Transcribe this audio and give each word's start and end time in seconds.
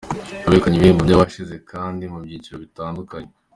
Abegukanye 0.47 0.75
ibihembo 0.77 1.01
by’abahize 1.03 1.55
abandi 1.75 2.03
mu 2.11 2.17
byiciro 2.25 2.57
bitandukanye:. 2.65 3.31